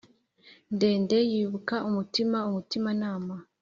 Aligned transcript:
ndende 0.75 1.17
yibuka 1.31 1.75
umutima 1.89 2.37
umutima 2.49 2.89
nama 3.01 3.35